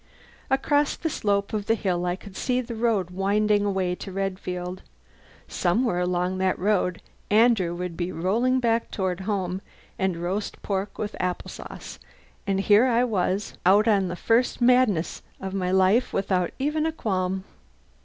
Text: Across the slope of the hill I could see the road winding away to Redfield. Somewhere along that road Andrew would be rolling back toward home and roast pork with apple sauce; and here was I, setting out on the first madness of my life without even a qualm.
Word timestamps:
Across 0.49 0.95
the 0.95 1.11
slope 1.11 1.53
of 1.53 1.67
the 1.67 1.75
hill 1.75 2.07
I 2.07 2.15
could 2.15 2.35
see 2.35 2.59
the 2.59 2.73
road 2.73 3.11
winding 3.11 3.65
away 3.65 3.93
to 3.93 4.11
Redfield. 4.11 4.81
Somewhere 5.47 5.99
along 5.99 6.39
that 6.39 6.57
road 6.57 7.03
Andrew 7.29 7.75
would 7.75 7.95
be 7.95 8.11
rolling 8.11 8.59
back 8.59 8.89
toward 8.89 9.19
home 9.19 9.61
and 9.99 10.17
roast 10.17 10.59
pork 10.63 10.97
with 10.97 11.15
apple 11.19 11.49
sauce; 11.51 11.99
and 12.47 12.61
here 12.61 13.05
was 13.05 13.51
I, 13.63 13.77
setting 13.77 13.77
out 13.77 13.87
on 13.87 14.07
the 14.07 14.15
first 14.15 14.59
madness 14.59 15.21
of 15.39 15.53
my 15.53 15.69
life 15.69 16.13
without 16.13 16.49
even 16.57 16.87
a 16.87 16.91
qualm. 16.91 17.43